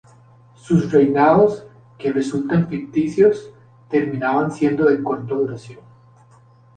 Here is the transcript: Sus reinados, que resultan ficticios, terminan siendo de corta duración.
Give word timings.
Sus 0.55 0.91
reinados, 0.91 1.67
que 1.99 2.11
resultan 2.11 2.67
ficticios, 2.67 3.51
terminan 3.87 4.49
siendo 4.51 4.85
de 4.85 5.03
corta 5.03 5.35
duración. 5.35 5.81